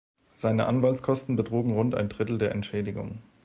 Seine 0.33 0.65
Anwaltskosten 0.65 1.35
betrugen 1.35 1.73
rund 1.73 1.93
ein 1.93 2.09
Drittel 2.09 2.39
der 2.39 2.53
Entschädigung. 2.53 3.21